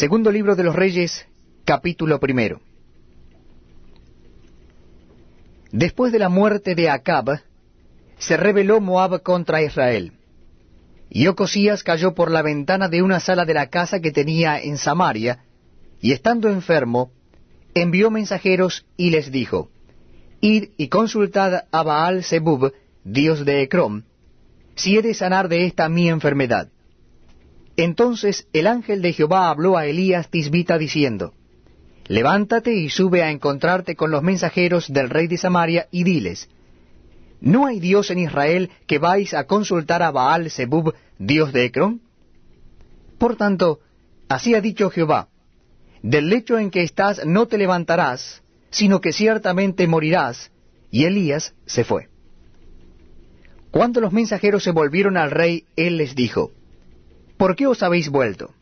Segundo 0.00 0.32
libro 0.32 0.56
de 0.56 0.64
los 0.64 0.74
Reyes, 0.74 1.26
capítulo 1.66 2.18
primero. 2.18 2.62
Después 5.72 6.10
de 6.10 6.18
la 6.18 6.30
muerte 6.30 6.74
de 6.74 6.88
Acab, 6.88 7.42
se 8.16 8.38
rebeló 8.38 8.80
Moab 8.80 9.22
contra 9.22 9.60
Israel. 9.60 10.14
Y 11.10 11.26
Ocosías 11.26 11.82
cayó 11.82 12.14
por 12.14 12.30
la 12.30 12.40
ventana 12.40 12.88
de 12.88 13.02
una 13.02 13.20
sala 13.20 13.44
de 13.44 13.52
la 13.52 13.66
casa 13.66 14.00
que 14.00 14.10
tenía 14.10 14.58
en 14.58 14.78
Samaria, 14.78 15.44
y 16.00 16.12
estando 16.12 16.48
enfermo, 16.48 17.12
envió 17.74 18.10
mensajeros 18.10 18.86
y 18.96 19.10
les 19.10 19.30
dijo, 19.30 19.68
Id 20.40 20.70
y 20.78 20.88
consultad 20.88 21.64
a 21.70 21.82
Baal 21.82 22.24
Zebub, 22.24 22.72
dios 23.04 23.44
de 23.44 23.60
Ecrón, 23.60 24.06
si 24.76 24.96
he 24.96 25.02
de 25.02 25.12
sanar 25.12 25.50
de 25.50 25.66
esta 25.66 25.90
mi 25.90 26.08
enfermedad. 26.08 26.70
Entonces 27.82 28.46
el 28.52 28.66
ángel 28.66 29.00
de 29.00 29.14
Jehová 29.14 29.48
habló 29.48 29.78
a 29.78 29.86
Elías 29.86 30.28
Tisbita 30.28 30.76
diciendo, 30.76 31.32
Levántate 32.08 32.74
y 32.74 32.90
sube 32.90 33.22
a 33.22 33.30
encontrarte 33.30 33.96
con 33.96 34.10
los 34.10 34.22
mensajeros 34.22 34.92
del 34.92 35.08
rey 35.08 35.28
de 35.28 35.38
Samaria 35.38 35.88
y 35.90 36.04
diles, 36.04 36.50
¿No 37.40 37.64
hay 37.64 37.80
Dios 37.80 38.10
en 38.10 38.18
Israel 38.18 38.68
que 38.86 38.98
vais 38.98 39.32
a 39.32 39.44
consultar 39.44 40.02
a 40.02 40.10
Baal 40.10 40.50
Zebub, 40.50 40.92
dios 41.18 41.54
de 41.54 41.64
Ecrón? 41.64 42.02
Por 43.16 43.36
tanto, 43.36 43.80
así 44.28 44.54
ha 44.54 44.60
dicho 44.60 44.90
Jehová, 44.90 45.28
del 46.02 46.28
lecho 46.28 46.58
en 46.58 46.70
que 46.70 46.82
estás 46.82 47.24
no 47.24 47.46
te 47.46 47.56
levantarás, 47.56 48.42
sino 48.68 49.00
que 49.00 49.14
ciertamente 49.14 49.86
morirás. 49.86 50.50
Y 50.90 51.04
Elías 51.04 51.54
se 51.64 51.84
fue. 51.84 52.08
Cuando 53.70 54.02
los 54.02 54.12
mensajeros 54.12 54.64
se 54.64 54.70
volvieron 54.70 55.16
al 55.16 55.30
rey, 55.30 55.64
él 55.76 55.96
les 55.96 56.14
dijo, 56.14 56.52
¿Por 57.40 57.56
qué 57.56 57.66
os 57.66 57.82
habéis 57.82 58.10
vuelto? 58.10 58.52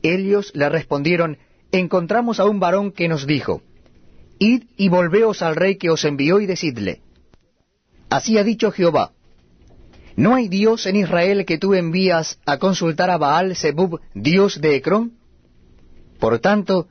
Ellos 0.00 0.52
le 0.54 0.68
respondieron, 0.68 1.38
Encontramos 1.72 2.38
a 2.38 2.44
un 2.44 2.60
varón 2.60 2.92
que 2.92 3.08
nos 3.08 3.26
dijo, 3.26 3.62
Id 4.38 4.62
y 4.76 4.88
volveos 4.88 5.42
al 5.42 5.56
rey 5.56 5.74
que 5.74 5.90
os 5.90 6.04
envió 6.04 6.38
y 6.38 6.46
decidle, 6.46 7.00
Así 8.08 8.38
ha 8.38 8.44
dicho 8.44 8.70
Jehová, 8.70 9.10
¿no 10.14 10.36
hay 10.36 10.46
Dios 10.46 10.86
en 10.86 10.94
Israel 10.94 11.44
que 11.44 11.58
tú 11.58 11.74
envías 11.74 12.38
a 12.46 12.58
consultar 12.58 13.10
a 13.10 13.18
Baal 13.18 13.56
Zebub, 13.56 14.00
Dios 14.14 14.60
de 14.60 14.76
Ecrón? 14.76 15.14
Por 16.20 16.38
tanto, 16.38 16.86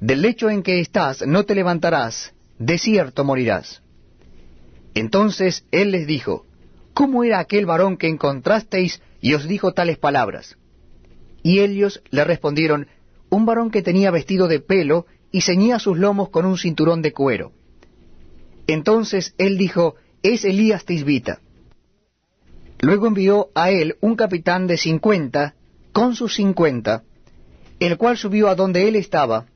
del 0.00 0.20
lecho 0.20 0.50
en 0.50 0.62
que 0.62 0.80
estás 0.80 1.26
no 1.26 1.44
te 1.44 1.54
levantarás, 1.54 2.34
de 2.58 2.76
cierto 2.76 3.24
morirás. 3.24 3.82
Entonces 4.92 5.64
él 5.70 5.92
les 5.92 6.06
dijo, 6.06 6.44
¿Cómo 6.94 7.24
era 7.24 7.38
aquel 7.38 7.66
varón 7.66 7.96
que 7.96 8.08
encontrasteis 8.08 9.00
y 9.20 9.34
os 9.34 9.48
dijo 9.48 9.72
tales 9.72 9.98
palabras? 9.98 10.56
Y 11.42 11.60
ellos 11.60 12.02
le 12.10 12.24
respondieron, 12.24 12.86
Un 13.30 13.46
varón 13.46 13.70
que 13.70 13.82
tenía 13.82 14.10
vestido 14.10 14.46
de 14.46 14.60
pelo 14.60 15.06
y 15.30 15.40
ceñía 15.40 15.78
sus 15.78 15.98
lomos 15.98 16.28
con 16.28 16.44
un 16.44 16.58
cinturón 16.58 17.00
de 17.00 17.12
cuero. 17.12 17.52
Entonces 18.66 19.34
él 19.38 19.56
dijo, 19.56 19.96
Es 20.22 20.44
Elías 20.44 20.84
Tisbita. 20.84 21.40
Luego 22.80 23.06
envió 23.06 23.48
a 23.54 23.70
él 23.70 23.96
un 24.00 24.16
capitán 24.16 24.66
de 24.66 24.76
cincuenta, 24.76 25.54
con 25.92 26.14
sus 26.14 26.34
cincuenta, 26.34 27.04
el 27.80 27.96
cual 27.96 28.16
subió 28.16 28.48
a 28.48 28.54
donde 28.54 28.88
él 28.88 28.96
estaba, 28.96 29.46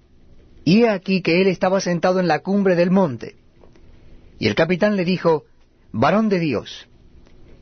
y 0.64 0.82
he 0.82 0.88
aquí 0.88 1.22
que 1.22 1.40
él 1.42 1.48
estaba 1.48 1.80
sentado 1.80 2.18
en 2.18 2.28
la 2.28 2.40
cumbre 2.40 2.76
del 2.76 2.90
monte. 2.90 3.36
Y 4.38 4.48
el 4.48 4.54
capitán 4.54 4.96
le 4.96 5.04
dijo, 5.04 5.44
Varón 5.92 6.28
de 6.28 6.38
Dios, 6.38 6.88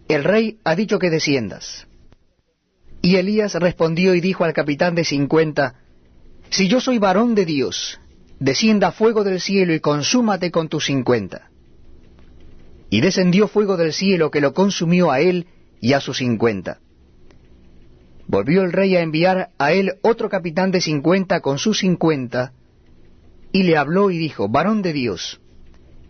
el 0.08 0.24
rey 0.24 0.58
ha 0.64 0.74
dicho 0.74 0.98
que 0.98 1.10
desciendas. 1.10 1.86
Y 3.00 3.16
Elías 3.16 3.54
respondió 3.54 4.14
y 4.14 4.20
dijo 4.20 4.44
al 4.44 4.52
capitán 4.52 4.94
de 4.94 5.04
cincuenta, 5.04 5.80
Si 6.50 6.68
yo 6.68 6.80
soy 6.80 6.98
varón 6.98 7.34
de 7.34 7.44
Dios, 7.44 8.00
descienda 8.38 8.92
fuego 8.92 9.24
del 9.24 9.40
cielo 9.40 9.74
y 9.74 9.80
consúmate 9.80 10.50
con 10.50 10.68
tus 10.68 10.86
cincuenta. 10.86 11.50
Y 12.90 13.00
descendió 13.00 13.48
fuego 13.48 13.76
del 13.76 13.92
cielo 13.92 14.30
que 14.30 14.40
lo 14.40 14.54
consumió 14.54 15.10
a 15.10 15.20
él 15.20 15.46
y 15.80 15.92
a 15.94 16.00
sus 16.00 16.18
cincuenta. 16.18 16.80
Volvió 18.26 18.62
el 18.62 18.72
rey 18.72 18.96
a 18.96 19.02
enviar 19.02 19.50
a 19.58 19.72
él 19.72 19.94
otro 20.02 20.28
capitán 20.28 20.70
de 20.70 20.80
cincuenta 20.80 21.40
con 21.40 21.58
sus 21.58 21.78
cincuenta, 21.78 22.52
y 23.52 23.64
le 23.64 23.76
habló 23.76 24.10
y 24.10 24.18
dijo, 24.18 24.48
Varón 24.48 24.82
de 24.82 24.92
Dios, 24.92 25.40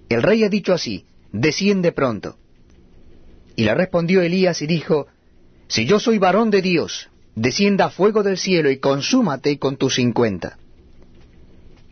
el 0.08 0.22
rey 0.22 0.44
ha 0.44 0.48
dicho 0.48 0.72
así, 0.72 1.06
desciende 1.32 1.92
pronto. 1.92 2.38
Y 3.56 3.64
le 3.64 3.74
respondió 3.74 4.22
Elías 4.22 4.62
y 4.62 4.66
dijo, 4.66 5.06
Si 5.68 5.86
yo 5.86 6.00
soy 6.00 6.18
varón 6.18 6.50
de 6.50 6.62
Dios, 6.62 7.08
descienda 7.34 7.90
fuego 7.90 8.22
del 8.22 8.38
cielo 8.38 8.70
y 8.70 8.78
consúmate 8.78 9.58
con 9.58 9.76
tus 9.76 9.94
cincuenta. 9.94 10.58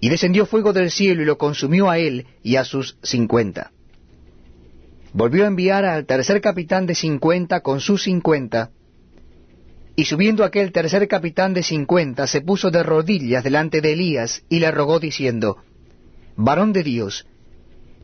Y 0.00 0.08
descendió 0.08 0.46
fuego 0.46 0.72
del 0.72 0.90
cielo 0.90 1.22
y 1.22 1.24
lo 1.24 1.38
consumió 1.38 1.88
a 1.88 1.98
él 1.98 2.26
y 2.42 2.56
a 2.56 2.64
sus 2.64 2.96
cincuenta. 3.02 3.70
Volvió 5.12 5.44
a 5.44 5.48
enviar 5.48 5.84
al 5.84 6.06
tercer 6.06 6.40
capitán 6.40 6.86
de 6.86 6.94
cincuenta 6.94 7.60
con 7.60 7.80
sus 7.80 8.02
cincuenta, 8.02 8.70
y 9.94 10.06
subiendo 10.06 10.42
aquel 10.42 10.72
tercer 10.72 11.06
capitán 11.06 11.52
de 11.52 11.62
cincuenta, 11.62 12.26
se 12.26 12.40
puso 12.40 12.70
de 12.70 12.82
rodillas 12.82 13.44
delante 13.44 13.82
de 13.82 13.92
Elías 13.92 14.42
y 14.48 14.58
le 14.58 14.70
rogó 14.70 14.98
diciendo, 14.98 15.58
Varón 16.34 16.72
de 16.72 16.82
Dios, 16.82 17.26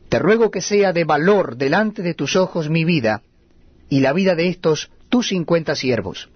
te 0.07 0.19
ruego 0.19 0.51
que 0.51 0.61
sea 0.61 0.93
de 0.93 1.03
valor 1.03 1.57
delante 1.57 2.03
de 2.03 2.13
tus 2.13 2.35
ojos 2.35 2.69
mi 2.69 2.85
vida 2.85 3.23
y 3.89 3.99
la 3.99 4.13
vida 4.13 4.35
de 4.35 4.47
estos 4.47 4.91
tus 5.09 5.29
cincuenta 5.29 5.75
siervos. 5.75 6.29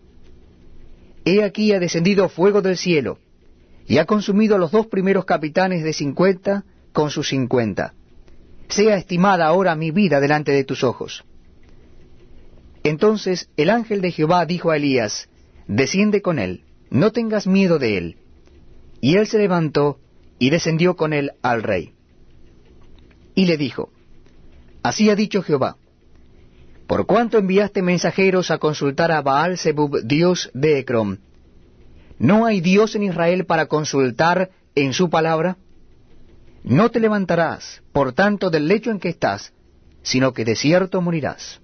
He 1.26 1.44
aquí 1.44 1.72
ha 1.72 1.80
descendido 1.80 2.28
fuego 2.28 2.62
del 2.62 2.78
cielo, 2.78 3.20
y 3.88 3.98
ha 3.98 4.06
consumido 4.06 4.56
a 4.56 4.60
los 4.60 4.72
dos 4.72 4.88
primeros 4.88 5.26
capitanes 5.26 5.84
de 5.84 5.94
cincuenta 5.94 6.66
con 6.92 7.10
sus 7.10 7.30
cincuenta. 7.30 7.94
Sea 8.70 8.98
estimada 8.98 9.46
ahora 9.46 9.76
mi 9.76 9.92
vida 9.92 10.20
delante 10.20 10.52
de 10.52 10.64
tus 10.64 10.84
ojos. 10.84 11.24
Entonces 12.84 13.50
el 13.56 13.70
ángel 13.70 14.02
de 14.02 14.12
Jehová 14.12 14.46
dijo 14.46 14.72
a 14.72 14.78
Elías, 14.78 15.30
desciende 15.68 16.22
con 16.22 16.40
él, 16.40 16.64
no 16.90 17.12
tengas 17.12 17.48
miedo 17.48 17.80
de 17.80 17.98
él. 17.98 18.18
Y 19.00 19.16
él 19.16 19.28
se 19.28 19.38
levantó 19.38 20.00
y 20.40 20.50
descendió 20.50 20.96
con 20.96 21.14
él 21.14 21.32
al 21.42 21.64
rey. 21.64 21.94
Y 23.36 23.46
le 23.46 23.58
dijo, 23.58 23.92
Así 24.82 25.10
ha 25.10 25.16
dicho 25.16 25.42
Jehová, 25.42 25.78
por 26.88 27.06
cuanto 27.06 27.38
enviaste 27.38 27.82
mensajeros 27.82 28.52
a 28.52 28.58
consultar 28.58 29.12
a 29.12 29.22
Baal 29.22 29.58
Zebub, 29.58 30.02
dios 30.04 30.52
de 30.54 30.80
Ecrón, 30.80 31.20
¿no 32.20 32.46
hay 32.46 32.62
Dios 32.62 32.96
en 32.96 33.04
Israel 33.04 33.46
para 33.46 33.68
consultar 33.68 34.52
en 34.76 34.94
su 34.94 35.10
palabra? 35.10 35.58
No 36.64 36.90
te 36.92 37.00
levantarás, 37.00 37.82
por 37.92 38.14
tanto, 38.14 38.50
del 38.50 38.68
lecho 38.68 38.92
en 38.92 39.00
que 39.00 39.10
estás, 39.10 39.54
sino 40.02 40.34
que 40.34 40.46
de 40.46 40.56
cierto 40.56 41.02
morirás 41.02 41.62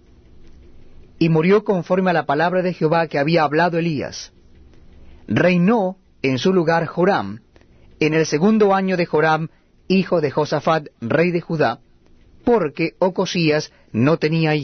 y 1.19 1.27
murió 1.29 1.63
conforme 1.65 2.09
a 2.09 2.13
la 2.13 2.25
palabra 2.25 2.61
de 2.61 2.73
Jehová 2.73 3.07
que 3.07 3.19
había 3.19 3.43
hablado 3.43 3.77
Elías. 3.77 4.31
Reinó 5.27 5.97
en 6.21 6.39
su 6.39 6.53
lugar 6.53 6.85
Joram, 6.87 7.41
en 7.99 8.13
el 8.13 8.25
segundo 8.25 8.73
año 8.73 8.95
de 8.95 9.05
Joram, 9.05 9.49
hijo 9.89 10.21
de 10.21 10.31
Josafat, 10.31 10.87
rey 11.01 11.31
de 11.31 11.41
Judá, 11.41 11.81
porque 12.45 12.93
Ocosías 12.99 13.71
no 13.91 14.17
tenía 14.17 14.55
hijos. 14.55 14.57